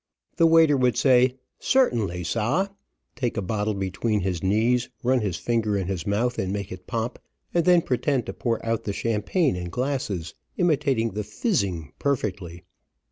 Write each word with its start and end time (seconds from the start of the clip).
The 0.37 0.47
waiter 0.47 0.75
would 0.75 0.97
say, 0.97 1.35
"Certainly, 1.59 2.23
sah," 2.23 2.69
take 3.15 3.37
a 3.37 3.41
bottle 3.43 3.75
between 3.75 4.21
his 4.21 4.41
knees, 4.41 4.89
run 5.03 5.21
his 5.21 5.37
finger 5.37 5.77
in 5.77 5.85
his 5.85 6.07
mouth 6.07 6.39
and 6.39 6.51
make 6.51 6.71
it 6.71 6.87
pop, 6.87 7.19
and 7.53 7.65
then 7.65 7.83
pretend 7.83 8.25
to 8.25 8.33
pour 8.33 8.65
out 8.65 8.85
the 8.85 8.93
champagne 8.93 9.55
in 9.55 9.69
glasses, 9.69 10.33
imitating 10.57 11.11
the 11.11 11.23
"fizzing" 11.23 11.91
perfectly. 11.99 12.63